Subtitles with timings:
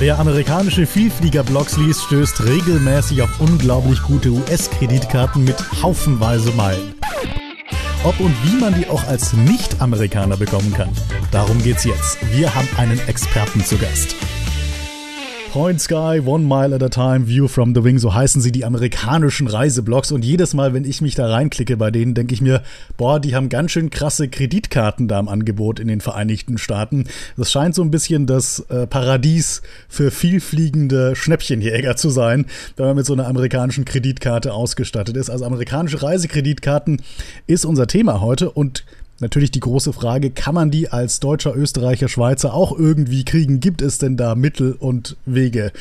[0.00, 6.94] Wer amerikanische Vielflieger-Blogs liest, stößt regelmäßig auf unglaublich gute US-Kreditkarten mit haufenweise Meilen.
[8.04, 10.90] Ob und wie man die auch als Nicht-Amerikaner bekommen kann,
[11.32, 12.18] darum geht's jetzt.
[12.32, 14.14] Wir haben einen Experten zu Gast.
[15.52, 18.66] Point Sky, One Mile at a Time, View from the Wing, so heißen sie die
[18.66, 20.12] amerikanischen Reiseblogs.
[20.12, 22.62] Und jedes Mal, wenn ich mich da reinklicke bei denen, denke ich mir,
[22.98, 27.04] boah, die haben ganz schön krasse Kreditkarten da im Angebot in den Vereinigten Staaten.
[27.38, 32.44] Das scheint so ein bisschen das äh, Paradies für vielfliegende Schnäppchenjäger zu sein,
[32.76, 35.30] wenn man mit so einer amerikanischen Kreditkarte ausgestattet ist.
[35.30, 37.00] Also amerikanische Reisekreditkarten
[37.46, 38.84] ist unser Thema heute und
[39.20, 43.58] Natürlich die große Frage, kann man die als Deutscher, Österreicher, Schweizer auch irgendwie kriegen?
[43.58, 45.72] Gibt es denn da Mittel und Wege?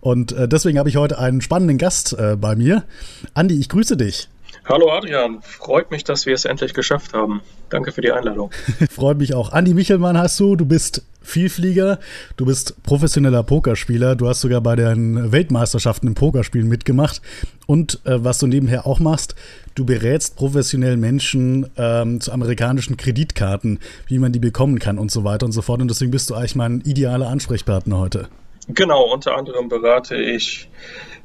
[0.00, 2.84] Und äh, deswegen habe ich heute einen spannenden Gast äh, bei mir.
[3.32, 4.28] Andi, ich grüße dich.
[4.66, 7.42] Hallo Adrian, freut mich, dass wir es endlich geschafft haben.
[7.68, 8.50] Danke für die Einladung.
[8.90, 9.52] freut mich auch.
[9.52, 11.98] Andi Michelmann hast du, du bist Vielflieger,
[12.38, 17.20] du bist professioneller Pokerspieler, du hast sogar bei den Weltmeisterschaften im Pokerspielen mitgemacht
[17.66, 19.34] und äh, was du nebenher auch machst,
[19.74, 25.24] du berätst professionell Menschen ähm, zu amerikanischen Kreditkarten, wie man die bekommen kann und so
[25.24, 28.28] weiter und so fort und deswegen bist du eigentlich mein idealer Ansprechpartner heute.
[28.68, 30.70] Genau, unter anderem berate ich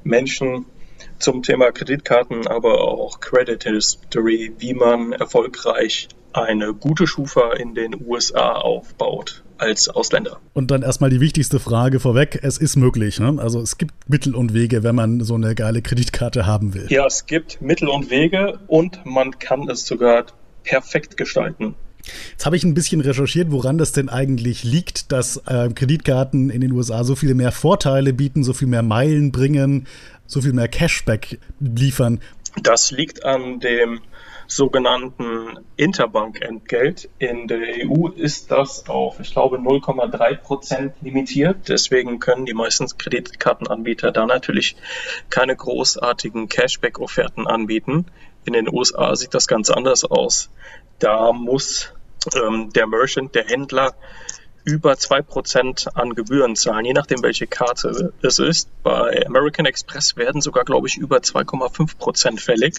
[0.03, 0.65] Menschen
[1.17, 7.95] zum Thema Kreditkarten, aber auch Credit History, wie man erfolgreich eine gute Schufa in den
[8.05, 10.39] USA aufbaut als Ausländer.
[10.53, 12.39] Und dann erstmal die wichtigste Frage vorweg.
[12.41, 13.19] Es ist möglich.
[13.19, 13.37] Ne?
[13.39, 16.87] Also es gibt Mittel und Wege, wenn man so eine geile Kreditkarte haben will.
[16.89, 20.25] Ja, es gibt Mittel und Wege und man kann es sogar
[20.63, 21.75] perfekt gestalten.
[22.31, 26.61] Jetzt habe ich ein bisschen recherchiert, woran das denn eigentlich liegt, dass äh, Kreditkarten in
[26.61, 29.85] den USA so viele mehr Vorteile bieten, so viel mehr Meilen bringen,
[30.29, 32.21] so viel mehr Cashback liefern.
[32.61, 34.01] Das liegt an dem
[34.47, 37.09] sogenannten Interbank-Entgelt.
[37.19, 41.67] In der EU ist das auf, ich glaube, 0,3 Prozent limitiert.
[41.67, 44.75] Deswegen können die meisten Kreditkartenanbieter da natürlich
[45.29, 48.05] keine großartigen Cashback-Offerten anbieten.
[48.45, 50.49] In den USA sieht das ganz anders aus.
[50.97, 51.93] Da muss
[52.35, 53.93] ähm, der Merchant, der Händler,
[54.69, 58.69] über 2% an Gebühren zahlen, je nachdem, welche Karte es ist.
[58.83, 62.75] Bei American Express werden sogar, glaube ich, über 2,5% fällig.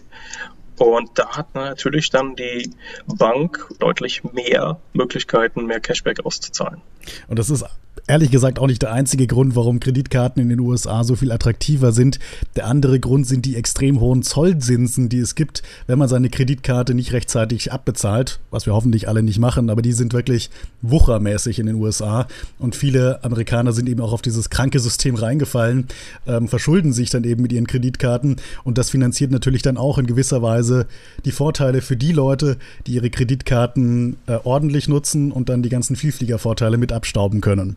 [0.79, 2.71] Und da hat natürlich dann die
[3.07, 6.81] Bank deutlich mehr Möglichkeiten, mehr Cashback auszuzahlen.
[7.29, 7.65] Und das ist
[8.07, 11.93] ehrlich gesagt auch nicht der einzige Grund, warum Kreditkarten in den USA so viel attraktiver
[11.93, 12.19] sind.
[12.57, 16.95] Der andere Grund sind die extrem hohen Zollzinsen, die es gibt, wenn man seine Kreditkarte
[16.95, 20.51] nicht rechtzeitig abbezahlt, was wir hoffentlich alle nicht machen, aber die sind wirklich
[20.83, 22.27] wuchermäßig in den USA
[22.59, 25.87] und viele Amerikaner sind eben auch auf dieses kranke System reingefallen,
[26.27, 30.07] ähm, verschulden sich dann eben mit ihren Kreditkarten und das finanziert natürlich dann auch in
[30.07, 30.87] gewisser Weise
[31.25, 32.57] die Vorteile für die Leute,
[32.87, 37.77] die ihre Kreditkarten äh, ordentlich nutzen und dann die ganzen Vielfliegervorteile mit abstauben können.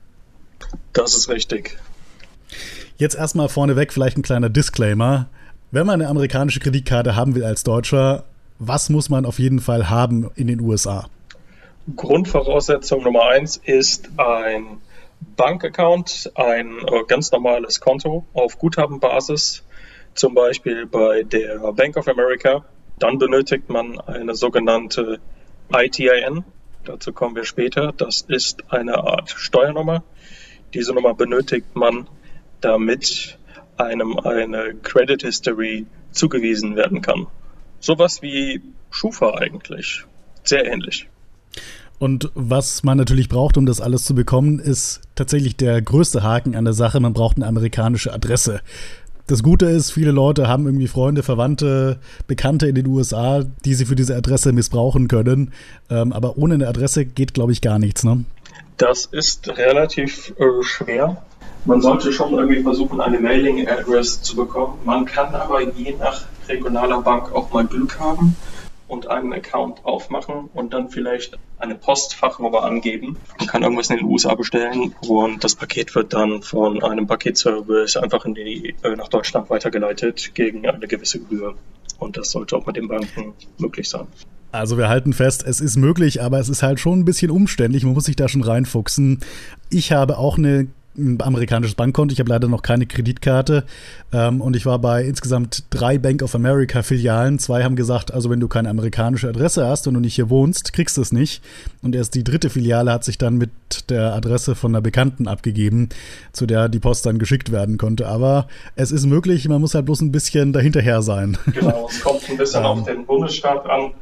[0.93, 1.77] Das ist richtig.
[2.97, 5.27] Jetzt erstmal vorneweg vielleicht ein kleiner Disclaimer.
[5.71, 8.25] Wenn man eine amerikanische Kreditkarte haben will als Deutscher,
[8.59, 11.07] was muss man auf jeden Fall haben in den USA?
[11.95, 14.81] Grundvoraussetzung Nummer eins ist ein
[15.35, 19.63] Bankaccount, ein äh, ganz normales Konto auf Guthabenbasis,
[20.13, 22.63] zum Beispiel bei der Bank of America.
[22.99, 25.19] Dann benötigt man eine sogenannte
[25.73, 26.43] ITIN.
[26.85, 27.91] Dazu kommen wir später.
[27.95, 30.03] Das ist eine Art Steuernummer.
[30.73, 32.07] Diese Nummer benötigt man,
[32.61, 33.37] damit
[33.77, 37.27] einem eine Credit History zugewiesen werden kann.
[37.79, 38.61] Sowas wie
[38.91, 40.03] Schufa eigentlich.
[40.43, 41.07] Sehr ähnlich.
[41.99, 46.55] Und was man natürlich braucht, um das alles zu bekommen, ist tatsächlich der größte Haken
[46.55, 46.99] an der Sache.
[46.99, 48.61] Man braucht eine amerikanische Adresse.
[49.27, 53.85] Das Gute ist, viele Leute haben irgendwie Freunde, Verwandte, Bekannte in den USA, die sie
[53.85, 55.53] für diese Adresse missbrauchen können.
[55.89, 58.03] Ähm, aber ohne eine Adresse geht, glaube ich, gar nichts.
[58.03, 58.25] Ne?
[58.77, 61.23] Das ist relativ äh, schwer.
[61.65, 64.79] Man sollte schon irgendwie versuchen, eine Mailing-Address zu bekommen.
[64.83, 68.35] Man kann aber je nach regionaler Bank auch mal Glück haben
[68.87, 73.17] und einen Account aufmachen und dann vielleicht eine Postfachnummer angeben.
[73.39, 77.97] Man kann irgendwas in den USA bestellen und das Paket wird dann von einem Paketservice
[77.97, 81.55] einfach in die, äh, nach Deutschland weitergeleitet gegen eine gewisse Gebühr.
[81.97, 84.07] Und das sollte auch mit den Banken möglich sein.
[84.53, 87.83] Also wir halten fest, es ist möglich, aber es ist halt schon ein bisschen umständlich.
[87.83, 89.19] Man muss sich da schon reinfuchsen.
[89.71, 92.13] Ich habe auch eine ein amerikanisches Bankkonto.
[92.13, 93.63] Ich habe leider noch keine Kreditkarte.
[94.11, 97.39] Ähm, und ich war bei insgesamt drei Bank of America Filialen.
[97.39, 100.71] Zwei haben gesagt, also wenn du keine amerikanische Adresse hast und du nicht hier wohnst,
[100.71, 101.41] kriegst du es nicht.
[101.81, 103.49] Und erst die dritte Filiale hat sich dann mit
[103.89, 105.89] der Adresse von einer Bekannten abgegeben,
[106.31, 108.07] zu der die Post dann geschickt werden konnte.
[108.07, 111.37] Aber es ist möglich, man muss halt bloß ein bisschen dahinterher sein.
[111.53, 113.93] Genau, es kommt ein bisschen auf den Bundesstaat an.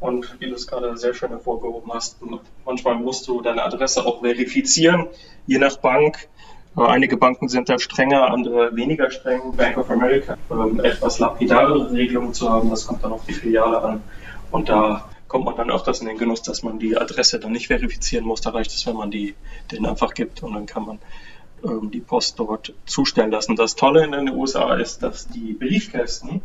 [0.00, 2.18] Und wie du es gerade sehr schön hervorgehoben hast,
[2.64, 5.06] manchmal musst du deine Adresse auch verifizieren.
[5.46, 6.28] Je nach Bank
[6.76, 9.56] Einige Banken sind da strenger, andere weniger streng.
[9.56, 13.80] Bank of America ähm, etwas lapidare Regelungen zu haben, das kommt dann auf die Filiale
[13.80, 14.02] an.
[14.50, 17.68] Und da kommt man dann öfters in den Genuss, dass man die Adresse dann nicht
[17.68, 18.40] verifizieren muss.
[18.40, 19.34] Da reicht es, wenn man die
[19.70, 20.98] den einfach gibt und dann kann man
[21.64, 23.54] ähm, die Post dort zustellen lassen.
[23.54, 26.42] Das Tolle in den USA ist, dass die Briefkästen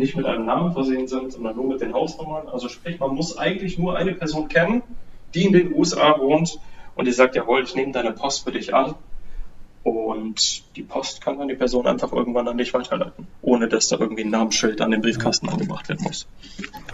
[0.00, 2.48] nicht mit einem Namen versehen sind, sondern nur mit den Hausnummern.
[2.48, 4.82] Also sprich, man muss eigentlich nur eine Person kennen,
[5.34, 6.58] die in den USA wohnt
[6.96, 8.94] und die sagt, jawohl, ich nehme deine Post für dich an
[9.82, 13.98] und die Post kann dann die Person einfach irgendwann an dich weiterleiten, ohne dass da
[13.98, 16.26] irgendwie ein Namensschild an den Briefkasten angemacht werden muss.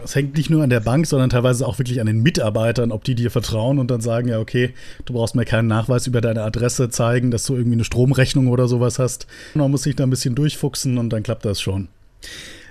[0.00, 3.04] Das hängt nicht nur an der Bank, sondern teilweise auch wirklich an den Mitarbeitern, ob
[3.04, 4.74] die dir vertrauen und dann sagen, ja, okay,
[5.04, 8.68] du brauchst mir keinen Nachweis über deine Adresse zeigen, dass du irgendwie eine Stromrechnung oder
[8.68, 9.26] sowas hast.
[9.54, 11.88] Man muss sich da ein bisschen durchfuchsen und dann klappt das schon.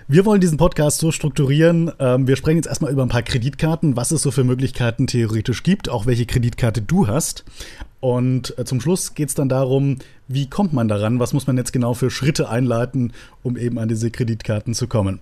[0.07, 1.91] Wir wollen diesen Podcast so strukturieren.
[1.97, 5.63] Ähm, wir sprechen jetzt erstmal über ein paar Kreditkarten, was es so für Möglichkeiten theoretisch
[5.63, 7.43] gibt, auch welche Kreditkarte du hast.
[8.01, 9.97] Und äh, zum Schluss geht es dann darum,
[10.27, 13.87] wie kommt man daran, was muss man jetzt genau für Schritte einleiten, um eben an
[13.87, 15.21] diese Kreditkarten zu kommen.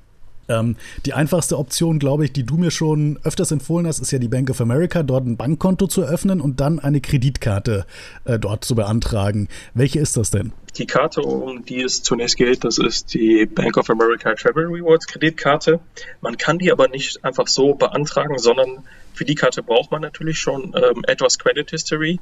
[0.49, 0.75] Ähm,
[1.05, 4.27] die einfachste Option, glaube ich, die du mir schon öfters empfohlen hast, ist ja die
[4.27, 7.85] Bank of America, dort ein Bankkonto zu eröffnen und dann eine Kreditkarte
[8.25, 9.47] äh, dort zu beantragen.
[9.73, 10.51] Welche ist das denn?
[10.77, 15.05] Die Karte, um die es zunächst geht, das ist die Bank of America Travel Rewards
[15.05, 15.79] Kreditkarte.
[16.21, 18.83] Man kann die aber nicht einfach so beantragen, sondern
[19.13, 22.19] für die Karte braucht man natürlich schon ähm, etwas Credit History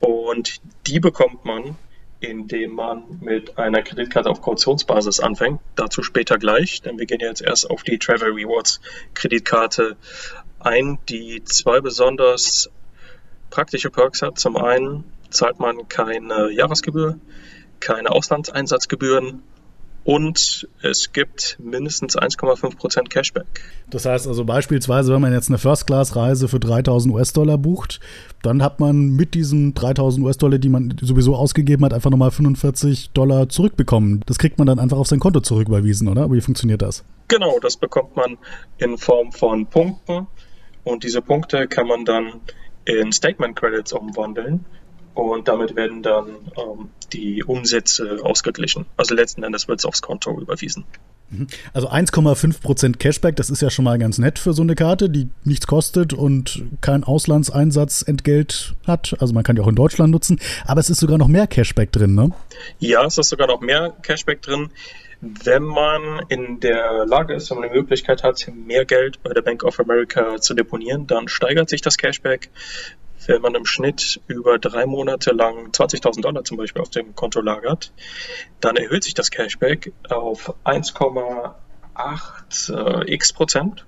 [0.00, 1.76] und die bekommt man,
[2.20, 5.60] indem man mit einer Kreditkarte auf Kautionsbasis anfängt.
[5.76, 8.80] Dazu später gleich, denn wir gehen jetzt erst auf die Travel Rewards
[9.12, 9.96] Kreditkarte
[10.58, 12.70] ein, die zwei besonders
[13.50, 14.38] praktische Perks hat.
[14.38, 17.18] Zum einen zahlt man keine Jahresgebühr,
[17.84, 19.42] keine Auslandseinsatzgebühren
[20.04, 23.46] und es gibt mindestens 1,5% Cashback.
[23.88, 28.00] Das heißt also beispielsweise, wenn man jetzt eine First-Class-Reise für 3000 US-Dollar bucht,
[28.42, 33.10] dann hat man mit diesen 3000 US-Dollar, die man sowieso ausgegeben hat, einfach nochmal 45
[33.10, 34.22] Dollar zurückbekommen.
[34.26, 36.30] Das kriegt man dann einfach auf sein Konto zurücküberwiesen, oder?
[36.30, 37.02] Wie funktioniert das?
[37.28, 38.36] Genau, das bekommt man
[38.76, 40.26] in Form von Punkten
[40.84, 42.40] und diese Punkte kann man dann
[42.84, 44.66] in Statement Credits umwandeln
[45.14, 48.86] und damit werden dann ähm, die Umsätze ausgeglichen.
[48.96, 50.84] Also letzten Endes wird es aufs Konto überwiesen.
[51.30, 51.46] Mhm.
[51.72, 55.30] Also 1,5% Cashback, das ist ja schon mal ganz nett für so eine Karte, die
[55.44, 59.14] nichts kostet und kein Auslandseinsatzentgelt hat.
[59.20, 61.92] Also man kann die auch in Deutschland nutzen, aber es ist sogar noch mehr Cashback
[61.92, 62.32] drin, ne?
[62.78, 64.70] Ja, es ist sogar noch mehr Cashback drin.
[65.20, 69.40] Wenn man in der Lage ist, wenn man die Möglichkeit hat, mehr Geld bei der
[69.40, 72.50] Bank of America zu deponieren, dann steigert sich das Cashback
[73.26, 77.40] wenn man im Schnitt über drei Monate lang 20.000 Dollar zum Beispiel auf dem Konto
[77.40, 77.92] lagert,
[78.60, 83.86] dann erhöht sich das Cashback auf 1,8 äh, x Prozent.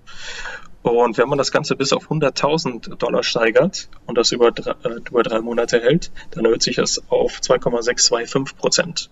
[0.82, 5.00] Und wenn man das Ganze bis auf 100.000 Dollar steigert und das über drei, äh,
[5.08, 9.10] über drei Monate hält, dann erhöht sich das auf 2,625 Prozent.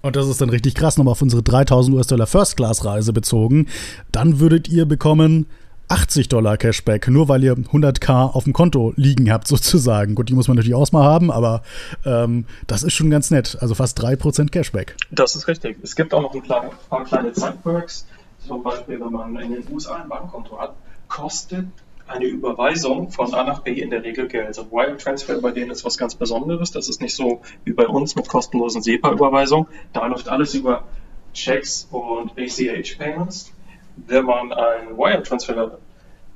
[0.00, 3.68] Und das ist dann richtig krass, nochmal auf unsere 3000 US-Dollar First-Class-Reise bezogen.
[4.12, 5.46] Dann würdet ihr bekommen
[5.88, 10.14] 80 Dollar Cashback, nur weil ihr 100k auf dem Konto liegen habt, sozusagen.
[10.14, 11.62] Gut, die muss man natürlich auch mal haben, aber
[12.04, 13.56] ähm, das ist schon ganz nett.
[13.60, 14.96] Also fast 3% Cashback.
[15.10, 15.78] Das ist richtig.
[15.82, 18.06] Es gibt auch noch ein paar kleine Sideworks.
[18.46, 20.74] Zum Beispiel, wenn man in den USA ein Bankkonto hat,
[21.08, 21.66] kostet
[22.08, 24.46] eine Überweisung von A nach B in der Regel Geld.
[24.46, 26.70] Also Wire Transfer bei denen ist was ganz Besonderes.
[26.70, 29.66] Das ist nicht so wie bei uns mit kostenlosen SEPA-Überweisungen.
[29.92, 30.84] Da läuft alles über
[31.32, 33.52] Checks und ACH Payments
[33.96, 35.78] wenn man einen Wire-Transfer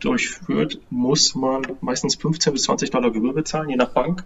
[0.00, 4.24] durchführt, muss man meistens 15 bis 20 Dollar Gebühr bezahlen, je nach Bank.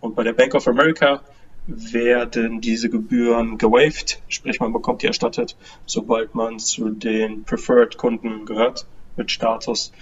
[0.00, 1.22] Und bei der Bank of America
[1.66, 8.46] werden diese Gebühren gewaved, sprich man bekommt die erstattet, sobald man zu den Preferred Kunden
[8.46, 8.86] gehört
[9.16, 9.92] mit Status.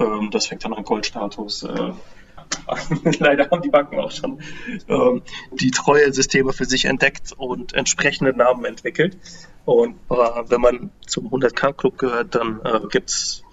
[0.00, 1.64] Ähm, das fängt dann an Goldstatus.
[3.18, 4.40] Leider haben die Banken auch schon
[4.88, 9.16] ähm, die Treue-Systeme für sich entdeckt und entsprechende Namen entwickelt.
[9.64, 10.14] Und äh,
[10.48, 13.44] wenn man zum 100k-Club gehört, dann äh, gibt es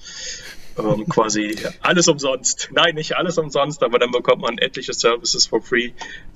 [0.79, 2.69] ähm, quasi alles umsonst.
[2.73, 5.91] Nein, nicht alles umsonst, aber dann bekommt man etliche Services for free,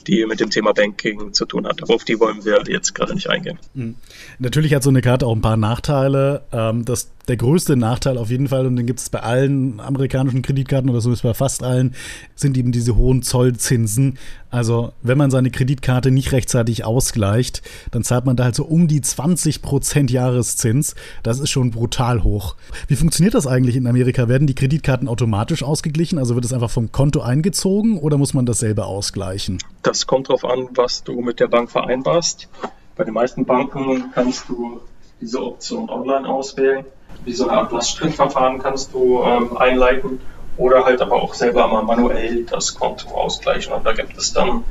[0.08, 1.89] die mit dem Thema Banking zu tun hat.
[1.89, 3.60] Auf die wollen wir jetzt gerade nicht eingehen.
[3.74, 3.96] Mhm.
[4.39, 6.43] Natürlich hat so eine Karte auch ein paar Nachteile.
[6.51, 10.42] Ähm, das der größte Nachteil auf jeden Fall, und den gibt es bei allen amerikanischen
[10.42, 11.96] Kreditkarten oder so ist bei fast allen,
[12.36, 14.18] sind eben diese hohen Zollzinsen.
[14.50, 17.62] Also, wenn man seine Kreditkarte nicht rechtzeitig ausgleicht,
[17.92, 20.96] dann zahlt man da halt so um die 20 Prozent Jahreszins.
[21.24, 22.56] Das ist schon brutal hoch.
[22.88, 24.27] Wie funktioniert das eigentlich in Amerika?
[24.27, 26.20] Werden die Kreditkarten automatisch ausgeglichen?
[26.20, 29.60] Also wird es einfach vom Konto eingezogen oder muss man das selber ausgleichen?
[29.82, 32.50] Das kommt darauf an, was du mit der Bank vereinbarst.
[32.96, 34.82] Bei den meisten Banken kannst du
[35.20, 36.86] diese Option online auswählen
[37.25, 40.20] wie so eine Art Lastschriftverfahren kannst du ähm, einleiten
[40.58, 43.74] oder halt aber auch selber mal manuell das Konto ausgleichen.
[43.74, 44.63] Und da gibt es dann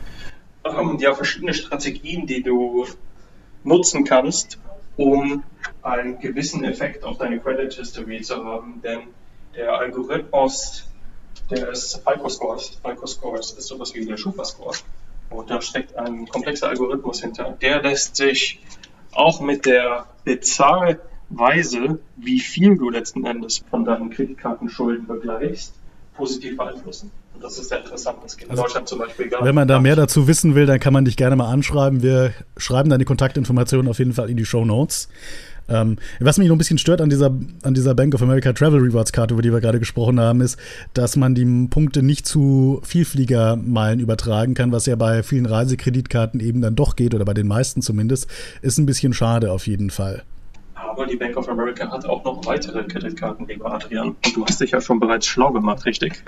[0.65, 2.87] ähm, ja verschiedene Strategien, die du
[3.65, 4.59] nutzen kannst,
[4.97, 5.43] um
[5.83, 8.81] einen gewissen Effekt auf deine Credit History zu haben.
[8.83, 9.01] Denn
[9.57, 10.89] der Algorithmus
[11.51, 14.77] des FICO Scores, FICO Scores ist sowas wie der Schufa Score.
[15.31, 17.57] Und da steckt ein komplexer Algorithmus hinter.
[17.61, 18.61] Der lässt sich
[19.13, 20.07] auch mit der
[21.33, 25.75] Bezahlweise, wie viel du letzten Endes von deinen Kreditkartenschulden begleichst,
[26.17, 27.11] positiv beeinflussen.
[27.35, 28.19] Und das ist sehr interessant.
[28.23, 30.67] Das geht in also, Deutschland zum Beispiel gar Wenn man da mehr dazu wissen will,
[30.67, 32.03] dann kann man dich gerne mal anschreiben.
[32.03, 35.09] Wir schreiben deine Kontaktinformationen auf jeden Fall in die Show Notes.
[35.69, 38.81] Ähm, was mich noch ein bisschen stört an dieser, an dieser Bank of America Travel
[38.81, 40.59] Rewards Karte, über die wir gerade gesprochen haben, ist,
[40.93, 46.61] dass man die Punkte nicht zu Vielfliegermeilen übertragen kann, was ja bei vielen Reisekreditkarten eben
[46.61, 48.29] dann doch geht, oder bei den meisten zumindest.
[48.61, 50.25] Ist ein bisschen schade auf jeden Fall.
[50.89, 54.09] Aber die Bank of America hat auch noch weitere Kreditkarten, lieber Adrian.
[54.09, 56.23] Und du hast dich ja schon bereits schlau gemacht, richtig?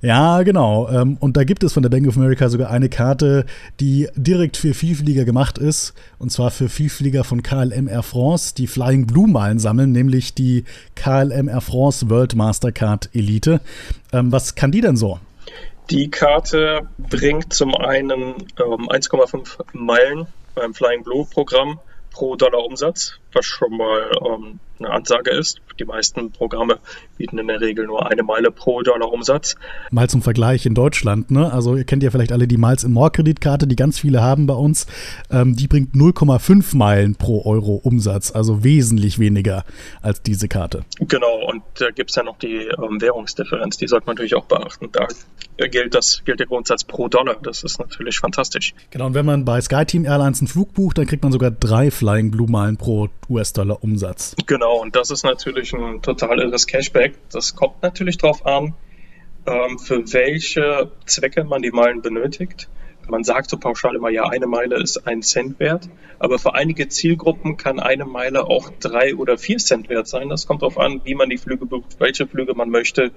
[0.00, 0.88] Ja, genau.
[0.90, 3.46] Ähm, und da gibt es von der Bank of America sogar eine Karte,
[3.80, 5.92] die direkt für Vielflieger gemacht ist.
[6.18, 10.64] Und zwar für Vielflieger von KLM Air France, die Flying Blue Meilen sammeln, nämlich die
[10.94, 13.60] KLM Air France World Mastercard Elite.
[14.12, 15.18] Ähm, was kann die denn so?
[15.90, 19.34] Die Karte bringt zum einen 1,5
[19.74, 25.30] ähm, Meilen beim Flying Blue Programm pro Dollar Umsatz, was schon mal ähm, eine Ansage
[25.30, 25.60] ist.
[25.78, 26.78] Die meisten Programme
[27.16, 29.54] bieten in der Regel nur eine Meile pro Dollar Umsatz.
[29.90, 31.52] Mal zum Vergleich in Deutschland, ne?
[31.52, 34.46] Also ihr kennt ja vielleicht alle die Miles in More Kreditkarte, die ganz viele haben
[34.46, 34.86] bei uns.
[35.30, 39.64] Ähm, die bringt 0,5 Meilen pro Euro Umsatz, also wesentlich weniger
[40.02, 40.84] als diese Karte.
[40.98, 44.46] Genau, und da gibt es ja noch die ähm, Währungsdifferenz, die sollte man natürlich auch
[44.46, 44.90] beachten.
[44.92, 45.06] Da
[45.66, 47.36] gilt, das, gilt der Grundsatz pro Dollar.
[47.42, 48.74] Das ist natürlich fantastisch.
[48.90, 51.90] Genau, und wenn man bei SkyTeam Airlines einen Flug bucht, dann kriegt man sogar drei
[51.90, 54.36] Flying Blue Meilen pro US-Dollar Umsatz.
[54.46, 57.14] Genau, und das ist natürlich ein total irres Cashback.
[57.30, 58.74] Das kommt natürlich darauf an,
[59.46, 62.68] ähm, für welche Zwecke man die Meilen benötigt.
[63.08, 66.88] Man sagt so pauschal immer, ja, eine Meile ist ein Cent wert, aber für einige
[66.88, 70.28] Zielgruppen kann eine Meile auch drei oder vier Cent wert sein.
[70.28, 73.12] Das kommt darauf an, wie man die Flüge bucht, welche Flüge man möchte.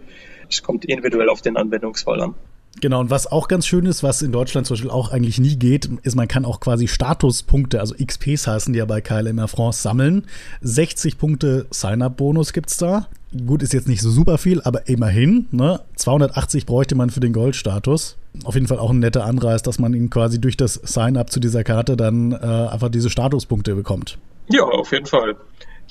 [0.50, 2.36] Es kommt individuell auf den Anwendungsfall an.
[2.80, 5.58] Genau, und was auch ganz schön ist, was in Deutschland zum Beispiel auch eigentlich nie
[5.58, 9.50] geht, ist, man kann auch quasi Statuspunkte, also XPs heißen die ja bei KLM Air
[9.50, 10.26] France, sammeln.
[10.62, 13.08] 60 Punkte Sign-up-Bonus gibt's da.
[13.46, 15.48] Gut, ist jetzt nicht so super viel, aber immerhin.
[15.52, 15.82] Ne?
[15.96, 18.18] 280 bräuchte man für den Goldstatus.
[18.46, 21.40] Auf jeden Fall auch ein netter Anreiz, dass man ihn quasi durch das Sign-up zu
[21.40, 24.18] dieser Karte dann äh, einfach diese Statuspunkte bekommt.
[24.50, 25.36] Ja, auf jeden Fall.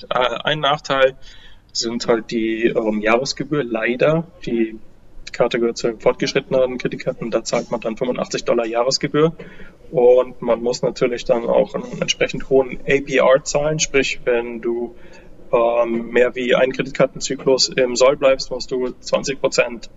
[0.09, 1.15] Äh, ein Nachteil
[1.73, 4.25] sind halt die ähm, Jahresgebühr leider.
[4.45, 4.77] Die
[5.31, 9.33] Karte gehört zu den fortgeschrittenen Kreditkarten, da zahlt man dann 85 Dollar Jahresgebühr.
[9.91, 14.95] Und man muss natürlich dann auch einen entsprechend hohen APR zahlen, sprich wenn du
[15.51, 19.89] ähm, mehr wie einen Kreditkartenzyklus im Soll bleibst, musst du 20 Prozent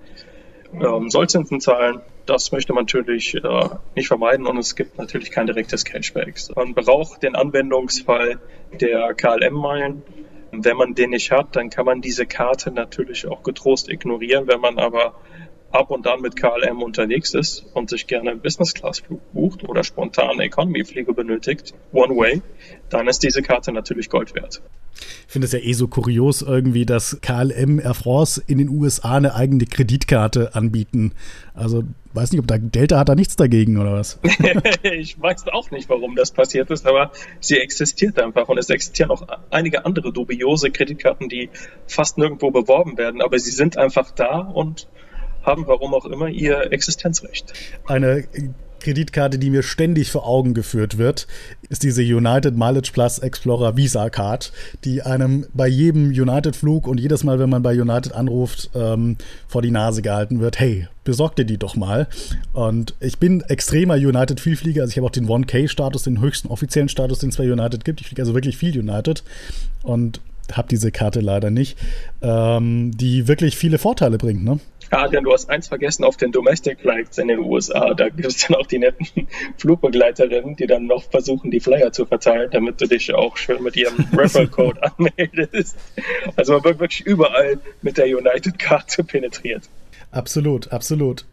[0.75, 2.01] ähm, Sollzinsen zahlen.
[2.27, 4.47] Das möchte man natürlich äh, nicht vermeiden.
[4.47, 6.35] Und es gibt natürlich kein direktes Cashback.
[6.57, 8.41] Man braucht den Anwendungsfall
[8.81, 10.03] der KLM-Meilen
[10.63, 14.47] wenn man den nicht hat, dann kann man diese Karte natürlich auch getrost ignorieren.
[14.47, 15.15] Wenn man aber
[15.75, 20.41] ab und an mit KLM unterwegs ist und sich gerne einen Business-Class-Flug bucht oder spontan
[20.41, 22.43] Economy-Flüge benötigt, One-Way,
[22.91, 24.63] dann ist diese Karte natürlich Gold wert.
[25.27, 29.17] Ich finde es ja eh so kurios irgendwie, dass KLM Air France in den USA
[29.17, 31.13] eine eigene Kreditkarte anbieten.
[31.55, 34.21] Also weiß nicht, ob da Delta hat da nichts dagegen oder was?
[34.83, 39.11] ich weiß auch nicht, warum das passiert ist, aber sie existiert einfach und es existieren
[39.11, 41.51] auch einige andere dubiose Kreditkarten, die
[41.89, 44.87] fast nirgendwo beworben werden, aber sie sind einfach da und
[45.45, 47.53] haben warum auch immer ihr Existenzrecht.
[47.87, 48.25] Eine
[48.85, 51.27] Kreditkarte, die mir ständig vor Augen geführt wird,
[51.71, 54.53] ist diese United Mileage Plus Explorer Visa Card,
[54.85, 59.17] die einem bei jedem United-Flug und jedes Mal, wenn man bei United anruft, ähm,
[59.49, 60.61] vor die Nase gehalten wird.
[60.61, 62.09] Hey, besorg dir die doch mal.
[62.53, 67.21] Und ich bin extremer United-Vielflieger, also ich habe auch den 1K-Status, den höchsten offiziellen Status,
[67.21, 68.03] den es bei United gibt.
[68.03, 69.25] Ich fliege also wirklich viel United
[69.83, 70.21] und
[70.53, 71.79] habe diese Karte leider nicht,
[72.21, 74.45] ähm, die wirklich viele Vorteile bringt.
[74.45, 74.61] Ne?
[74.95, 77.95] Adrian, du hast eins vergessen auf den Domestic Flights in den USA.
[77.95, 79.07] Da gibt es dann auch die netten
[79.59, 83.77] Flugbegleiterinnen, die dann noch versuchen, die Flyer zu verteilen, damit du dich auch schön mit
[83.77, 85.77] ihrem Referral Code anmeldest.
[86.37, 89.69] Also man wird wirklich überall mit der United-Karte penetriert.
[90.11, 91.25] Absolut, absolut.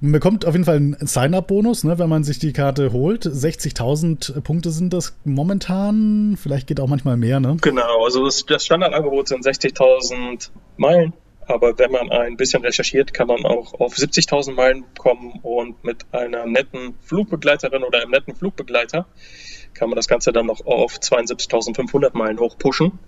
[0.00, 3.24] Man bekommt auf jeden Fall einen Sign-up-Bonus, ne, wenn man sich die Karte holt.
[3.24, 6.36] 60.000 Punkte sind das momentan.
[6.40, 7.56] Vielleicht geht auch manchmal mehr, ne?
[7.62, 11.14] Genau, also das, das Standardangebot sind 60.000 Meilen.
[11.46, 16.06] Aber wenn man ein bisschen recherchiert, kann man auch auf 70.000 Meilen kommen und mit
[16.12, 19.06] einer netten Flugbegleiterin oder einem netten Flugbegleiter
[19.76, 22.98] kann man das Ganze dann noch auf 72.500 Meilen hochpushen.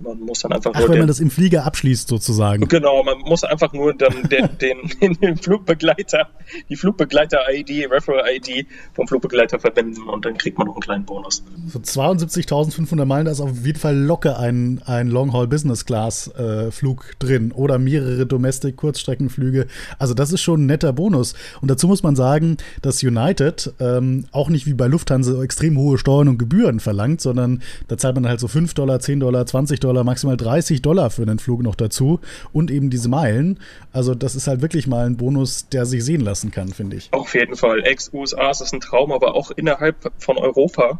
[0.00, 2.68] Man muss dann einfach Ach, nur wenn man das im Flieger abschließt sozusagen.
[2.68, 6.28] Genau, man muss einfach nur dann den, den, den Flugbegleiter,
[6.68, 11.42] die Flugbegleiter-ID, Referral-ID vom Flugbegleiter verwenden und dann kriegt man noch einen kleinen Bonus.
[11.66, 17.78] So 72.500 Meilen, da ist auf jeden Fall locker ein, ein Long-Haul-Business-Class-Flug äh, drin oder
[17.78, 19.66] mehrere Domestic-Kurzstreckenflüge.
[19.98, 21.34] Also das ist schon ein netter Bonus.
[21.60, 25.98] Und dazu muss man sagen, dass United ähm, auch nicht wie bei Lufthansa extrem hohe
[25.98, 29.80] Steuern und Gebühren verlangt, sondern da zahlt man halt so 5 Dollar, 10 Dollar, 20
[29.80, 32.20] Dollar Dollar, maximal 30 Dollar für einen Flug noch dazu
[32.52, 33.58] und eben diese Meilen.
[33.92, 37.08] Also das ist halt wirklich mal ein Bonus, der sich sehen lassen kann, finde ich.
[37.12, 37.84] Auf jeden Fall.
[37.84, 40.98] Ex-USA ist ein Traum, aber auch innerhalb von Europa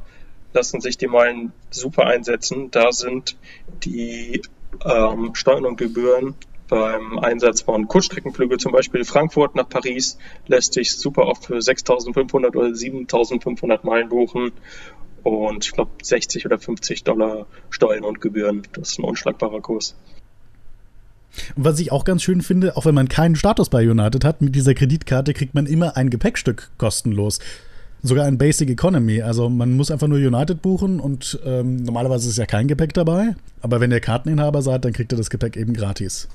[0.55, 2.71] lassen sich die Meilen super einsetzen.
[2.71, 3.37] Da sind
[3.85, 4.41] die
[4.85, 6.35] ähm, Steuern und Gebühren
[6.69, 12.57] beim Einsatz von Kurzstreckenflüge, zum Beispiel Frankfurt nach Paris, lässt sich super oft für 6.500
[12.57, 14.53] oder 7.500 Meilen buchen
[15.23, 18.63] und ich glaube 60 oder 50 Dollar Steuern und Gebühren.
[18.73, 19.95] Das ist ein unschlagbarer Kurs.
[21.57, 24.41] Und was ich auch ganz schön finde, auch wenn man keinen Status bei United hat,
[24.41, 27.39] mit dieser Kreditkarte kriegt man immer ein Gepäckstück kostenlos.
[28.03, 29.23] Sogar ein Basic Economy.
[29.23, 33.35] Also man muss einfach nur United buchen und ähm, normalerweise ist ja kein Gepäck dabei.
[33.61, 36.29] Aber wenn ihr Karteninhaber seid, dann kriegt ihr das Gepäck eben gratis.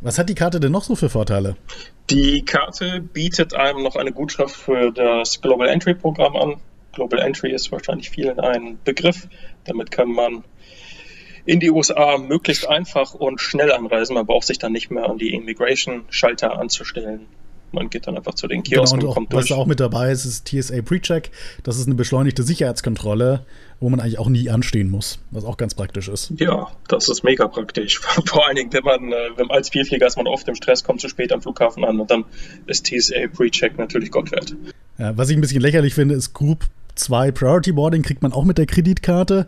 [0.00, 1.56] Was hat die Karte denn noch so für Vorteile?
[2.10, 6.56] Die Karte bietet einem noch eine Gutschrift für das Global Entry Programm an.
[6.96, 9.28] Global Entry ist wahrscheinlich vielen ein Begriff.
[9.64, 10.44] Damit kann man
[11.44, 14.14] in die USA möglichst einfach und schnell anreisen.
[14.14, 17.26] Man braucht sich dann nicht mehr an die Immigration-Schalter anzustellen.
[17.70, 19.42] Man geht dann einfach zu den Kiosken genau, und, kommt durch.
[19.42, 21.30] Was da auch mit dabei ist, ist TSA Pre-Check.
[21.64, 23.44] Das ist eine beschleunigte Sicherheitskontrolle,
[23.78, 26.32] wo man eigentlich auch nie anstehen muss, was auch ganz praktisch ist.
[26.38, 27.98] Ja, das ist mega praktisch.
[28.24, 31.02] Vor allen Dingen, wenn man, äh, wenn als Vielflieger ist man oft im Stress, kommt
[31.02, 32.24] zu spät am Flughafen an und dann
[32.66, 34.56] ist TSA Pre-Check natürlich Gold wert.
[34.98, 36.64] Ja, was ich ein bisschen lächerlich finde, ist Group
[36.96, 39.46] 2 Priority Boarding kriegt man auch mit der Kreditkarte.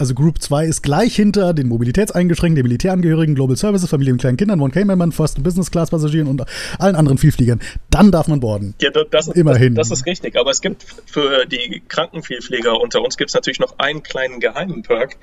[0.00, 4.38] Also Group 2 ist gleich hinter den Mobilitätseingeschränkten, den Militärangehörigen, Global Services, Familien mit kleinen
[4.38, 6.42] Kindern, One-K-Membern, First- und Business-Class-Passagieren und
[6.78, 7.60] allen anderen Vielfliegern.
[7.90, 8.74] Dann darf man boarden.
[8.80, 9.74] Ja, das, Immerhin.
[9.74, 10.36] Das, das, ist richtig.
[10.36, 14.82] Aber es gibt für die Krankenvielflieger unter uns gibt es natürlich noch einen kleinen geheimen
[14.82, 15.18] Perk.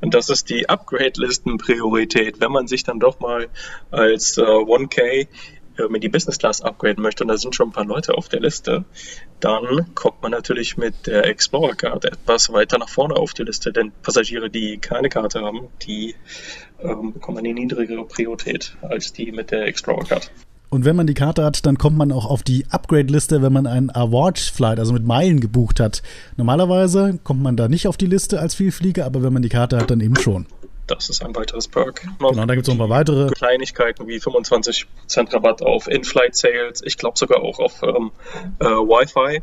[0.00, 2.40] Und das ist die Upgrade-Listen-Priorität.
[2.40, 3.48] Wenn man sich dann doch mal
[3.90, 5.28] als äh, 1K
[5.76, 8.40] in die Business Class upgraden möchte und da sind schon ein paar Leute auf der
[8.40, 8.84] Liste,
[9.40, 13.72] dann kommt man natürlich mit der Explorer Card etwas weiter nach vorne auf die Liste,
[13.72, 16.14] denn Passagiere, die keine Karte haben, die
[16.80, 20.30] ähm, bekommen eine niedrigere Priorität als die mit der Explorer Card.
[20.72, 23.66] Und wenn man die Karte hat, dann kommt man auch auf die Upgrade-Liste, wenn man
[23.66, 26.02] einen Award-Flight, also mit Meilen gebucht hat.
[26.38, 29.76] Normalerweise kommt man da nicht auf die Liste als Vielflieger, aber wenn man die Karte
[29.76, 30.46] hat, dann eben schon.
[30.94, 32.02] Das ist ein weiteres Perk.
[32.18, 33.30] Genau, da gibt es noch ein paar weitere.
[33.30, 34.86] Kleinigkeiten wie 25%
[35.32, 38.12] Rabatt auf In-Flight-Sales, ich glaube sogar auch auf ähm,
[38.60, 39.42] äh, Wi-Fi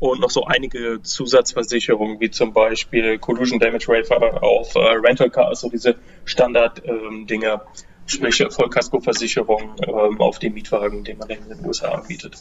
[0.00, 5.60] und noch so einige Zusatzversicherungen, wie zum Beispiel Collusion Damage Rate auf äh, Rental Cars,
[5.60, 7.60] so diese Standard-Dinge, ähm,
[8.06, 12.38] sprich Vollkaskoversicherung ähm, auf den Mietwagen, den man in den USA anbietet.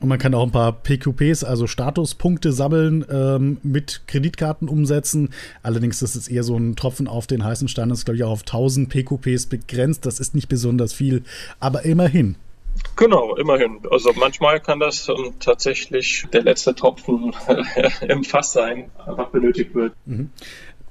[0.00, 5.30] Und man kann auch ein paar PQPs, also Statuspunkte sammeln, ähm, mit Kreditkarten umsetzen.
[5.62, 7.88] Allerdings ist es eher so ein Tropfen auf den heißen Stein.
[7.88, 10.04] Das ist, glaube ich, auch auf 1000 PQPs begrenzt.
[10.04, 11.22] Das ist nicht besonders viel,
[11.60, 12.36] aber immerhin.
[12.96, 13.78] Genau, immerhin.
[13.90, 17.32] Also manchmal kann das um, tatsächlich der letzte Tropfen
[18.08, 19.94] im Fass sein, einfach benötigt wird.
[20.06, 20.30] Mhm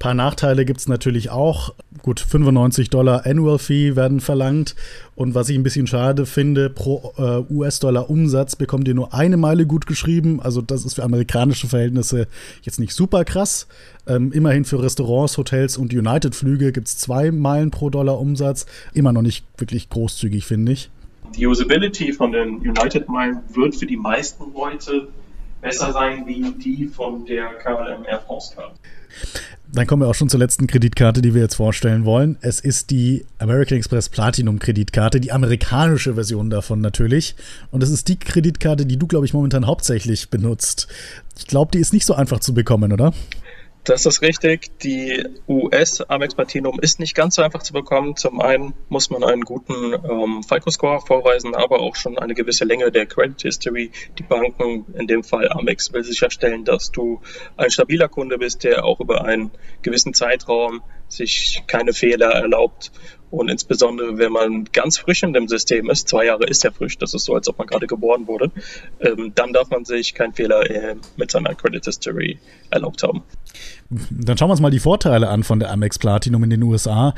[0.04, 1.74] paar Nachteile gibt es natürlich auch.
[2.02, 4.76] Gut, 95 Dollar Annual Fee werden verlangt.
[5.16, 9.38] Und was ich ein bisschen schade finde, pro äh, US-Dollar Umsatz bekommt ihr nur eine
[9.38, 10.42] Meile gut geschrieben.
[10.42, 12.28] Also das ist für amerikanische Verhältnisse
[12.63, 13.66] jetzt nicht super krass.
[14.06, 18.66] Ähm, immerhin für Restaurants, Hotels und United-Flüge gibt es zwei Meilen pro Dollar Umsatz.
[18.94, 20.89] Immer noch nicht wirklich großzügig, finde ich.
[21.38, 25.08] Die Usability von den United-Meilen wird für die meisten Leute
[25.62, 28.74] besser sein wie die von der KLM Air France Card.
[29.71, 32.38] Dann kommen wir auch schon zur letzten Kreditkarte, die wir jetzt vorstellen wollen.
[32.41, 37.36] Es ist die American Express Platinum Kreditkarte, die amerikanische Version davon natürlich.
[37.71, 40.88] Und es ist die Kreditkarte, die du, glaube ich, momentan hauptsächlich benutzt.
[41.39, 43.13] Ich glaube, die ist nicht so einfach zu bekommen, oder?
[43.84, 44.80] Das ist richtig.
[44.80, 48.15] Die US Amex Platinum ist nicht ganz so einfach zu bekommen.
[48.15, 52.91] Zum einen muss man einen guten ähm, FICO-Score vorweisen, aber auch schon eine gewisse Länge
[52.93, 53.91] der Credit History.
[54.17, 57.19] Die Banken, in dem Fall Amex, will sicherstellen, dass du
[57.58, 62.91] ein stabiler Kunde bist, der auch über einen gewissen Zeitraum sich keine Fehler erlaubt.
[63.34, 67.00] Und insbesondere, wenn man ganz frisch in dem System ist, zwei Jahre ist ja frisch,
[67.00, 68.52] das ist so, als ob man gerade geboren wurde,
[69.00, 72.38] ähm, dann darf man sich keinen Fehler äh, mit seiner Credit History
[72.69, 73.24] erlaubt haben.
[73.89, 77.15] Dann schauen wir uns mal die Vorteile an von der Amex Platinum in den USA.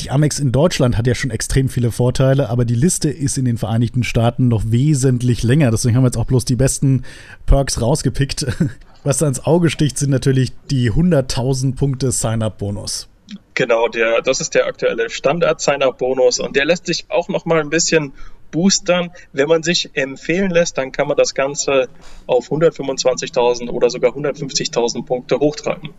[0.00, 3.44] Die Amex in Deutschland hat ja schon extrem viele Vorteile, aber die Liste ist in
[3.44, 5.70] den Vereinigten Staaten noch wesentlich länger.
[5.70, 7.02] Deswegen haben wir jetzt auch bloß die besten
[7.44, 8.46] Perks rausgepickt.
[9.04, 13.10] Was da ins Auge sticht, sind natürlich die 100.000 Punkte Sign-up-Bonus.
[13.54, 17.70] Genau, der, das ist der aktuelle Standard-Sign-Up-Bonus und der lässt sich auch noch mal ein
[17.70, 18.14] bisschen
[18.50, 19.12] boostern.
[19.32, 21.88] Wenn man sich empfehlen lässt, dann kann man das Ganze
[22.26, 25.92] auf 125.000 oder sogar 150.000 Punkte hochtreiben.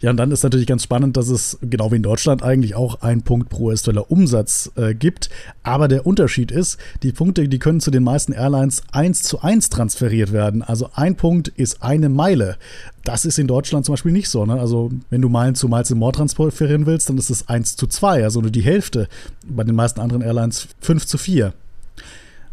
[0.00, 3.02] Ja, und dann ist natürlich ganz spannend, dass es genau wie in Deutschland eigentlich auch
[3.02, 5.28] ein Punkt pro US-Dollar Umsatz äh, gibt.
[5.64, 9.70] Aber der Unterschied ist, die Punkte, die können zu den meisten Airlines eins zu eins
[9.70, 10.62] transferiert werden.
[10.62, 12.58] Also ein Punkt ist eine Meile.
[13.02, 14.46] Das ist in Deutschland zum Beispiel nicht so.
[14.46, 14.60] Ne?
[14.60, 18.22] Also wenn du Meilen zu Miles More transferieren willst, dann ist es eins zu zwei,
[18.22, 19.08] also nur die Hälfte.
[19.48, 21.54] Bei den meisten anderen Airlines fünf zu vier.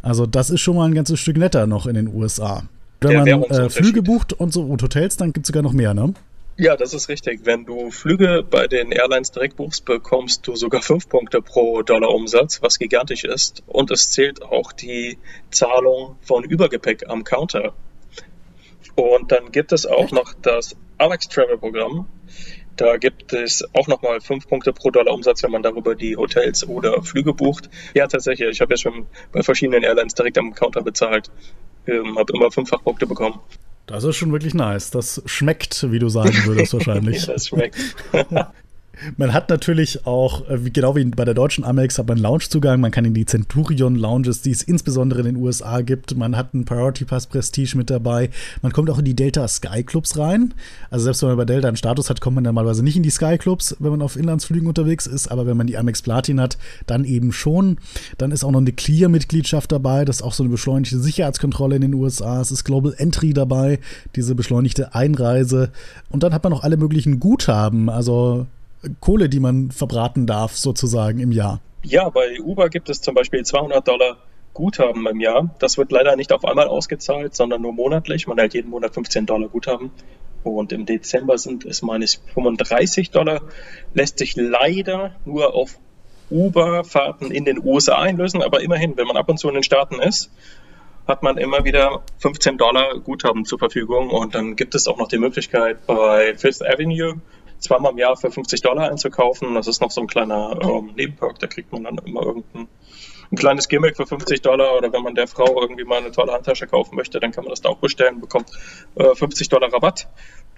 [0.02, 2.64] Also das ist schon mal ein ganzes Stück netter noch in den USA.
[3.02, 5.94] Wenn man äh, Flüge bucht und so und Hotels, dann gibt es sogar noch mehr,
[5.94, 6.14] ne?
[6.58, 7.42] Ja, das ist richtig.
[7.44, 12.12] Wenn du Flüge bei den Airlines direkt buchst, bekommst du sogar fünf Punkte pro Dollar
[12.12, 13.62] Umsatz, was gigantisch ist.
[13.68, 15.18] Und es zählt auch die
[15.52, 17.74] Zahlung von Übergepäck am Counter.
[18.96, 22.08] Und dann gibt es auch noch das Alex Travel Programm.
[22.78, 26.66] Da gibt es auch nochmal fünf Punkte pro Dollar Umsatz, wenn man darüber die Hotels
[26.66, 27.70] oder Flüge bucht.
[27.94, 28.48] Ja, tatsächlich.
[28.50, 31.30] Ich habe ja schon bei verschiedenen Airlines direkt am Counter bezahlt.
[31.86, 33.42] Ähm, habe immer fünffach Punkte bekommen.
[33.86, 34.92] Das ist schon wirklich nice.
[34.92, 37.28] Das schmeckt, wie du sagen würdest, wahrscheinlich.
[37.28, 37.78] ja, das schmeckt.
[39.18, 42.80] Man hat natürlich auch, äh, genau wie bei der deutschen Amex, hat man Loungezugang.
[42.80, 46.16] Man kann in die Centurion Lounges, die es insbesondere in den USA gibt.
[46.18, 48.30] Man hat einen Priority Pass Prestige mit dabei.
[48.62, 50.54] Man kommt auch in die Delta Sky Clubs rein.
[50.90, 53.10] Also selbst wenn man bei Delta einen Status hat, kommt man normalerweise nicht in die
[53.10, 55.30] Sky Clubs, wenn man auf Inlandsflügen unterwegs ist.
[55.32, 57.78] Aber wenn man die Amex Platin hat, dann eben schon.
[58.18, 60.06] Dann ist auch noch eine Clear-Mitgliedschaft dabei.
[60.06, 62.42] Das ist auch so eine beschleunigte Sicherheitskontrolle in den USA.
[62.42, 63.80] Es ist Global Entry dabei,
[64.16, 65.72] diese beschleunigte Einreise.
[66.10, 67.90] Und dann hat man noch alle möglichen Guthaben.
[67.90, 68.48] Also
[69.00, 71.62] Kohle, die man verbraten darf, sozusagen im Jahr.
[71.84, 74.18] Ja, bei Uber gibt es zum Beispiel 200 Dollar
[74.56, 75.54] Guthaben im Jahr.
[75.60, 78.26] Das wird leider nicht auf einmal ausgezahlt, sondern nur monatlich.
[78.26, 79.92] Man hält jeden Monat 15 Dollar Guthaben.
[80.44, 83.42] Und im Dezember sind es meines 35 Dollar.
[83.94, 85.78] Lässt sich leider nur auf
[86.32, 88.42] Uber-Fahrten in den USA einlösen.
[88.42, 90.32] Aber immerhin, wenn man ab und zu in den Staaten ist,
[91.08, 94.10] hat man immer wieder 15 Dollar Guthaben zur Verfügung.
[94.10, 97.22] Und dann gibt es auch noch die Möglichkeit bei Fifth Avenue
[97.60, 99.54] zweimal im Jahr für 50 Dollar einzukaufen.
[99.56, 102.68] Das ist noch so ein kleiner ähm, Nebenperk, da kriegt man dann immer irgendein
[103.32, 106.34] ein kleines Gimmick für 50 Dollar oder wenn man der Frau irgendwie mal eine tolle
[106.34, 108.50] Handtasche kaufen möchte, dann kann man das da auch bestellen, bekommt
[108.96, 110.08] äh, 50 Dollar Rabatt.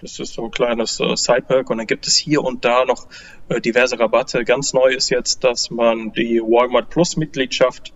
[0.00, 3.08] Das ist so ein kleines äh, Sideperk und dann gibt es hier und da noch
[3.48, 4.44] äh, diverse Rabatte.
[4.44, 7.92] Ganz neu ist jetzt, dass man die Walmart Plus Mitgliedschaft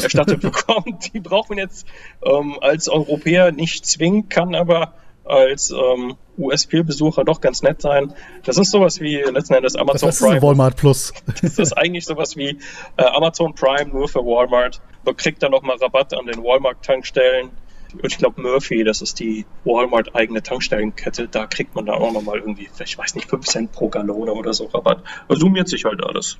[0.00, 1.12] erstattet bekommt.
[1.14, 1.86] Die braucht man jetzt
[2.24, 8.12] ähm, als Europäer nicht zwingen, kann aber als ähm, US-Spielbesucher doch ganz nett sein.
[8.44, 10.42] Das ist sowas wie letzten Endes Amazon das Prime.
[10.42, 11.12] Walmart Plus.
[11.42, 12.58] Das ist eigentlich sowas wie
[12.96, 14.80] äh, Amazon Prime nur für Walmart.
[15.04, 17.50] Man kriegt dann nochmal Rabatt an den Walmart-Tankstellen.
[17.92, 22.12] Und ich glaube Murphy, das ist die Walmart eigene Tankstellenkette, da kriegt man da auch
[22.12, 25.04] nochmal irgendwie, ich weiß nicht, 5 Cent pro Gallone oder so Rabatt.
[25.28, 26.38] Summiert sich halt alles.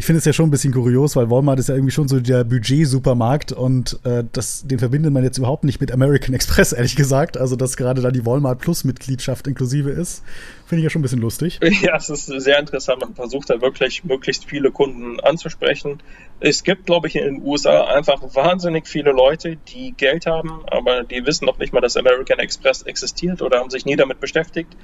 [0.00, 2.20] Ich finde es ja schon ein bisschen kurios, weil Walmart ist ja irgendwie schon so
[2.20, 6.94] der Budget-Supermarkt und äh, das, den verbindet man jetzt überhaupt nicht mit American Express, ehrlich
[6.94, 7.36] gesagt.
[7.36, 10.22] Also, dass gerade da die Walmart Plus-Mitgliedschaft inklusive ist,
[10.66, 11.58] finde ich ja schon ein bisschen lustig.
[11.82, 13.00] Ja, es ist sehr interessant.
[13.00, 16.00] Man versucht da wirklich möglichst viele Kunden anzusprechen.
[16.38, 21.02] Es gibt, glaube ich, in den USA einfach wahnsinnig viele Leute, die Geld haben, aber
[21.02, 24.76] die wissen noch nicht mal, dass American Express existiert oder haben sich nie damit beschäftigt.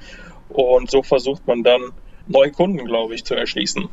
[0.49, 1.81] Und so versucht man dann
[2.27, 3.87] neue Kunden, glaube ich, zu erschließen.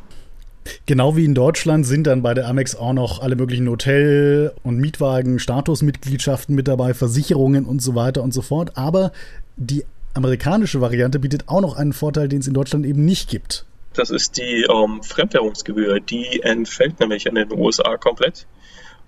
[0.85, 4.77] Genau wie in Deutschland sind dann bei der Amex auch noch alle möglichen Hotel- und
[4.77, 8.77] Mietwagen-Statusmitgliedschaften mit dabei, Versicherungen und so weiter und so fort.
[8.77, 9.11] Aber
[9.57, 13.65] die amerikanische Variante bietet auch noch einen Vorteil, den es in Deutschland eben nicht gibt.
[13.93, 15.99] Das ist die ähm, Fremdwährungsgebühr.
[15.99, 18.47] Die entfällt nämlich in den USA komplett.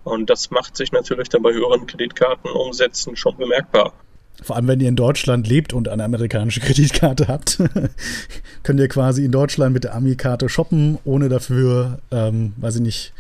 [0.04, 3.94] Und das macht sich natürlich dann bei höheren Kreditkartenumsätzen schon bemerkbar.
[4.42, 7.60] Vor allem, wenn ihr in Deutschland lebt und eine amerikanische Kreditkarte habt,
[8.64, 13.14] könnt ihr quasi in Deutschland mit der Ami-Karte shoppen, ohne dafür, ähm, weiß ich nicht,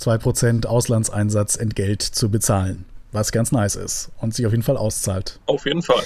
[0.00, 2.84] 2% Auslandseinsatz Entgelt zu bezahlen.
[3.12, 5.40] Was ganz nice ist und sich auf jeden Fall auszahlt.
[5.46, 6.02] Auf jeden Fall.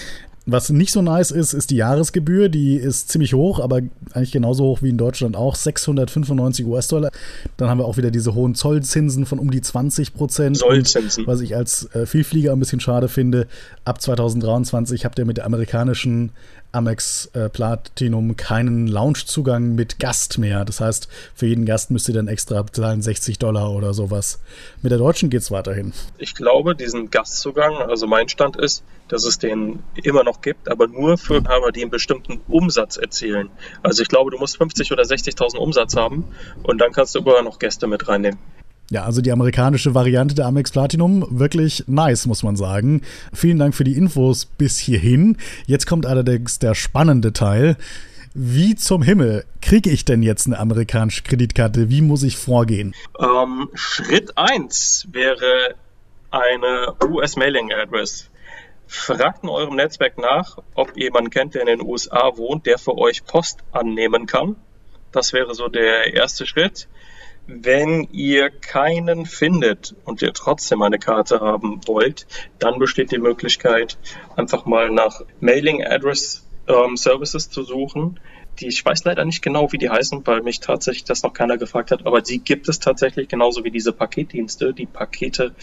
[0.46, 2.50] Was nicht so nice ist, ist die Jahresgebühr.
[2.50, 3.80] Die ist ziemlich hoch, aber
[4.12, 5.54] eigentlich genauso hoch wie in Deutschland auch.
[5.54, 7.10] 695 US-Dollar.
[7.56, 10.58] Dann haben wir auch wieder diese hohen Zollzinsen von um die 20 Prozent.
[10.58, 11.26] Zollzinsen.
[11.26, 13.46] Was ich als äh, Vielflieger ein bisschen schade finde.
[13.86, 16.30] Ab 2023 habt ihr mit der amerikanischen
[16.74, 20.64] Amex äh, Platinum keinen Loungezugang mit Gast mehr.
[20.64, 24.40] Das heißt, für jeden Gast müsst ihr dann extra bezahlen 60 Dollar oder sowas.
[24.82, 25.92] Mit der deutschen geht es weiterhin.
[26.18, 30.86] Ich glaube, diesen Gastzugang, also mein Stand ist, dass es den immer noch gibt, aber
[30.88, 33.50] nur für Inhaber, die einen bestimmten Umsatz erzielen.
[33.82, 36.24] Also ich glaube, du musst 50 oder 60.000 Umsatz haben
[36.62, 38.38] und dann kannst du immer noch Gäste mit reinnehmen.
[38.90, 43.02] Ja, also die amerikanische Variante der Amex Platinum, wirklich nice, muss man sagen.
[43.32, 45.38] Vielen Dank für die Infos bis hierhin.
[45.66, 47.76] Jetzt kommt allerdings der spannende Teil.
[48.34, 51.88] Wie zum Himmel kriege ich denn jetzt eine amerikanische Kreditkarte?
[51.88, 52.94] Wie muss ich vorgehen?
[53.18, 55.76] Ähm, Schritt 1 wäre
[56.30, 58.28] eine US-Mailing-Address.
[58.86, 62.78] Fragt in eurem Netzwerk nach, ob ihr jemanden kennt, der in den USA wohnt, der
[62.78, 64.56] für euch Post annehmen kann.
[65.12, 66.88] Das wäre so der erste Schritt.
[67.46, 72.26] Wenn ihr keinen findet und ihr trotzdem eine Karte haben wollt,
[72.58, 73.98] dann besteht die Möglichkeit,
[74.34, 78.18] einfach mal nach Mailing Address ähm, Services zu suchen.
[78.60, 81.58] Die, ich weiß leider nicht genau, wie die heißen, weil mich tatsächlich das noch keiner
[81.58, 85.54] gefragt hat, aber die gibt es tatsächlich genauso wie diese Paketdienste, die Pakete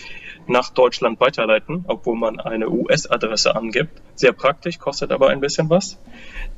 [0.47, 4.01] nach Deutschland weiterleiten, obwohl man eine US-Adresse angibt.
[4.15, 5.97] Sehr praktisch, kostet aber ein bisschen was.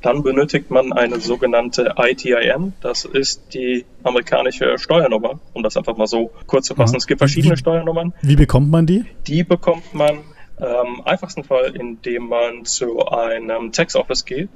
[0.02, 6.06] Dann benötigt man eine sogenannte ITIN, das ist die amerikanische Steuernummer, um das einfach mal
[6.06, 6.96] so kurz zu fassen.
[6.96, 8.12] Es gibt verschiedene wie, Steuernummern.
[8.22, 9.04] Wie bekommt man die?
[9.26, 10.20] Die bekommt man
[10.60, 14.48] ähm, einfachsten Fall, indem man zu einem Tax Office geht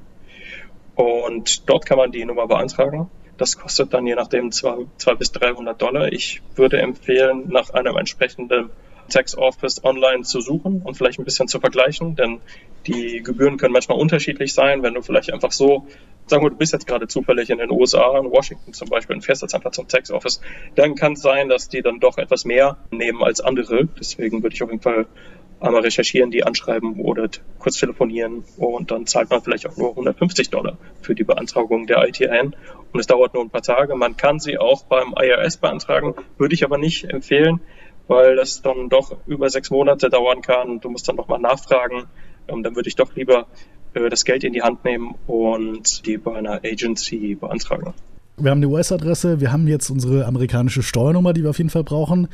[0.99, 3.09] und dort kann man die Nummer beantragen.
[3.37, 6.13] Das kostet dann je nachdem 2 bis 300 Dollar.
[6.13, 8.71] Ich würde empfehlen, nach einem entsprechenden
[9.09, 12.41] Tax Office online zu suchen und vielleicht ein bisschen zu vergleichen, denn
[12.87, 14.83] die Gebühren können manchmal unterschiedlich sein.
[14.83, 15.87] Wenn du vielleicht einfach so,
[16.27, 19.23] sagen wir, du bist jetzt gerade zufällig in den USA, in Washington zum Beispiel, und
[19.23, 20.41] fährst jetzt einfach zum Tax Office,
[20.75, 23.87] dann kann es sein, dass die dann doch etwas mehr nehmen als andere.
[23.99, 25.07] Deswegen würde ich auf jeden Fall
[25.61, 30.51] einmal recherchieren, die anschreiben oder kurz telefonieren und dann zahlt man vielleicht auch nur 150
[30.51, 32.55] Dollar für die Beantragung der ITN
[32.93, 33.95] und es dauert nur ein paar Tage.
[33.95, 37.61] Man kann sie auch beim IRS beantragen, würde ich aber nicht empfehlen,
[38.07, 40.81] weil das dann doch über sechs Monate dauern kann.
[40.81, 42.05] Du musst dann nochmal nachfragen.
[42.49, 43.47] Ähm, dann würde ich doch lieber
[43.95, 47.93] äh, das Geld in die Hand nehmen und die bei einer Agency beantragen.
[48.39, 51.83] Wir haben eine US-Adresse, wir haben jetzt unsere amerikanische Steuernummer, die wir auf jeden Fall
[51.83, 52.29] brauchen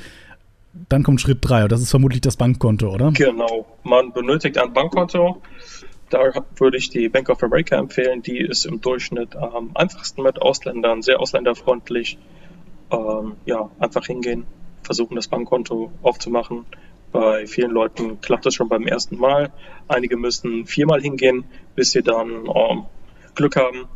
[0.88, 3.12] dann kommt Schritt 3 und das ist vermutlich das Bankkonto, oder?
[3.12, 3.66] Genau.
[3.82, 5.42] Man benötigt ein Bankkonto.
[6.10, 8.22] Da würde ich die Bank of America empfehlen.
[8.22, 12.18] Die ist im Durchschnitt am einfachsten mit Ausländern, sehr ausländerfreundlich.
[12.90, 14.44] Ähm, ja, einfach hingehen,
[14.82, 16.66] versuchen das Bankkonto aufzumachen.
[17.12, 19.52] Bei vielen Leuten klappt das schon beim ersten Mal.
[19.88, 22.84] Einige müssen viermal hingehen, bis sie dann ähm,
[23.34, 23.88] Glück haben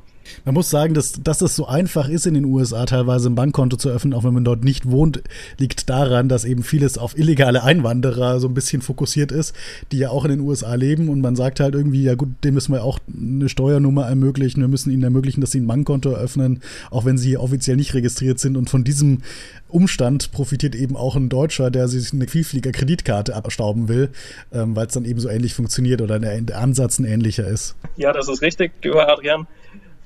[0.44, 3.76] man muss sagen, dass, dass es so einfach ist, in den USA teilweise ein Bankkonto
[3.76, 5.22] zu öffnen, auch wenn man dort nicht wohnt,
[5.58, 9.54] liegt daran, dass eben vieles auf illegale Einwanderer so ein bisschen fokussiert ist,
[9.92, 11.08] die ja auch in den USA leben.
[11.08, 14.60] Und man sagt halt irgendwie, ja gut, dem müssen wir auch eine Steuernummer ermöglichen.
[14.60, 16.60] Wir müssen ihnen ermöglichen, dass sie ein Bankkonto eröffnen,
[16.90, 18.56] auch wenn sie hier offiziell nicht registriert sind.
[18.56, 19.22] Und von diesem
[19.68, 24.10] Umstand profitiert eben auch ein Deutscher, der sich eine Vielflieger-Kreditkarte abstauben will,
[24.52, 27.76] ähm, weil es dann eben so ähnlich funktioniert oder der, Ansatz ein ähnlicher ist.
[27.96, 29.46] Ja, das ist richtig, lieber Adrian.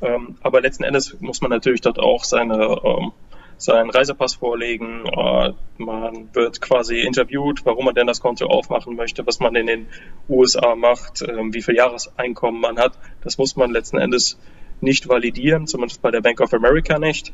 [0.03, 3.13] Ähm, aber letzten Endes muss man natürlich dort auch seine, ähm,
[3.57, 5.07] seinen Reisepass vorlegen.
[5.07, 9.67] Äh, man wird quasi interviewt, warum man denn das Konto aufmachen möchte, was man in
[9.67, 9.87] den
[10.29, 12.99] USA macht, äh, wie viel Jahreseinkommen man hat.
[13.23, 14.39] Das muss man letzten Endes
[14.81, 17.33] nicht validieren, zumindest bei der Bank of America nicht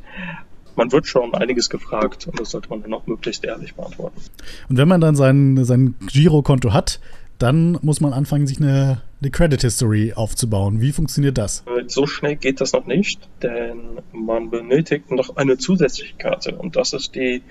[0.79, 4.23] man wird schon einiges gefragt und das sollte man dann auch möglichst ehrlich beantworten.
[4.69, 7.01] Und wenn man dann sein, sein Girokonto hat,
[7.39, 10.81] dann muss man anfangen, sich eine, eine Credit History aufzubauen.
[10.81, 11.65] Wie funktioniert das?
[11.89, 16.93] So schnell geht das noch nicht, denn man benötigt noch eine zusätzliche Karte und das
[16.93, 17.43] ist die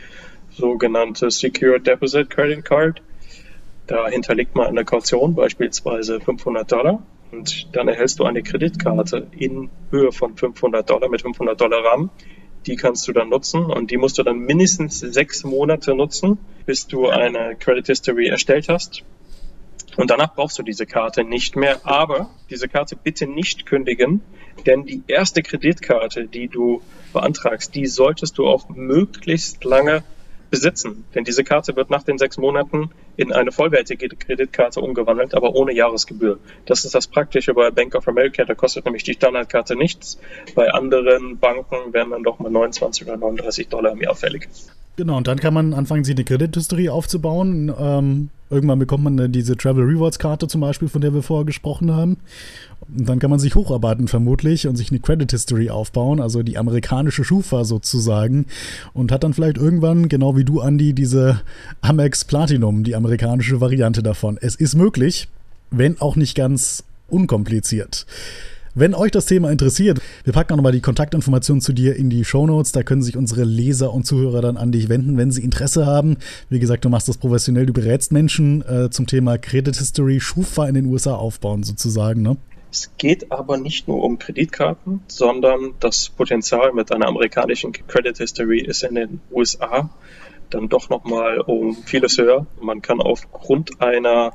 [0.51, 3.01] sogenannte Secure Deposit Credit Card.
[3.85, 9.69] Da hinterlegt man eine Kaution, beispielsweise 500 Dollar, und dann erhältst du eine Kreditkarte in
[9.91, 12.09] Höhe von 500 Dollar mit 500 Dollar RAM.
[12.65, 16.87] Die kannst du dann nutzen und die musst du dann mindestens sechs Monate nutzen, bis
[16.87, 19.03] du eine Credit History erstellt hast.
[19.97, 21.81] Und danach brauchst du diese Karte nicht mehr.
[21.83, 24.21] Aber diese Karte bitte nicht kündigen,
[24.65, 26.81] denn die erste Kreditkarte, die du
[27.13, 30.03] beantragst, die solltest du auch möglichst lange
[30.49, 31.03] besitzen.
[31.13, 35.73] Denn diese Karte wird nach den sechs Monaten in eine vollwertige Kreditkarte umgewandelt, aber ohne
[35.73, 36.39] Jahresgebühr.
[36.65, 38.45] Das ist das Praktische bei Bank of America.
[38.45, 40.19] Da kostet nämlich die Standardkarte nichts.
[40.55, 44.47] Bei anderen Banken werden dann doch mal 29 oder 39 Dollar im Jahr fällig.
[44.95, 47.73] Genau, und dann kann man anfangen, sich eine Kredithistorie aufzubauen.
[47.77, 51.45] Ähm, irgendwann bekommt man dann diese Travel Rewards Karte zum Beispiel, von der wir vorher
[51.45, 52.17] gesprochen haben.
[52.87, 56.57] Und dann kann man sich hocharbeiten vermutlich und sich eine Credit History aufbauen, also die
[56.57, 58.45] amerikanische Schufa sozusagen.
[58.93, 61.41] Und hat dann vielleicht irgendwann, genau wie du, Andy, diese
[61.81, 64.37] Amex Platinum, die amerikanische Variante davon.
[64.39, 65.27] Es ist möglich,
[65.71, 68.05] wenn auch nicht ganz unkompliziert.
[68.79, 72.23] Wenn euch das Thema interessiert, wir packen auch nochmal die Kontaktinformationen zu dir in die
[72.23, 72.73] Show Notes.
[72.73, 76.17] Da können sich unsere Leser und Zuhörer dann an dich wenden, wenn sie Interesse haben.
[76.51, 80.67] Wie gesagt, du machst das professionell, du berätst Menschen äh, zum Thema Credit History, Schufa
[80.67, 82.37] in den USA aufbauen sozusagen, ne?
[82.71, 88.59] Es geht aber nicht nur um Kreditkarten, sondern das Potenzial mit einer amerikanischen Credit History
[88.59, 89.89] ist in den USA
[90.51, 92.45] dann doch nochmal um vieles höher.
[92.61, 94.33] Man kann aufgrund einer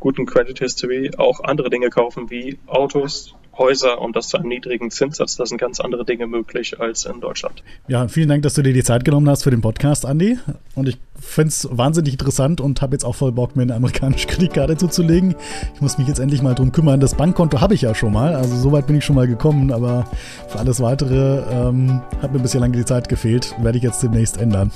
[0.00, 4.90] guten Credit History auch andere Dinge kaufen wie Autos, Häuser und das zu einem niedrigen
[4.90, 5.36] Zinssatz.
[5.36, 7.62] Da sind ganz andere Dinge möglich als in Deutschland.
[7.88, 10.38] Ja, vielen Dank, dass du dir die Zeit genommen hast für den Podcast, Andi.
[10.74, 14.26] Und ich finde es wahnsinnig interessant und habe jetzt auch voll Bock, mir eine amerikanische
[14.28, 15.34] Kreditkarte zuzulegen.
[15.74, 17.00] Ich muss mich jetzt endlich mal drum kümmern.
[17.00, 19.72] Das Bankkonto habe ich ja schon mal, also so weit bin ich schon mal gekommen,
[19.72, 20.08] aber
[20.48, 23.54] für alles Weitere ähm, hat mir bisher lange die Zeit gefehlt.
[23.62, 24.70] Werde ich jetzt demnächst ändern.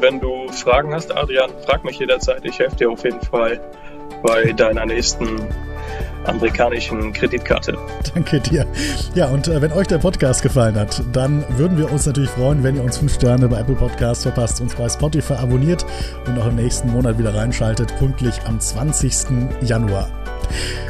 [0.00, 2.44] Wenn du Fragen hast, Adrian, frag mich jederzeit.
[2.44, 3.60] Ich helfe dir auf jeden Fall
[4.22, 5.26] bei deiner nächsten
[6.28, 7.76] amerikanischen Kreditkarte.
[8.14, 8.66] Danke dir.
[9.14, 12.62] Ja, und äh, wenn euch der Podcast gefallen hat, dann würden wir uns natürlich freuen,
[12.62, 15.84] wenn ihr uns fünf Sterne bei Apple Podcasts verpasst, uns bei Spotify abonniert
[16.26, 19.12] und auch im nächsten Monat wieder reinschaltet, pünktlich am 20.
[19.62, 20.08] Januar.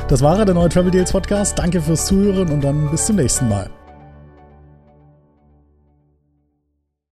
[0.08, 1.58] Das war der neue Travel Deals Podcast.
[1.58, 3.70] Danke fürs Zuhören und dann bis zum nächsten Mal.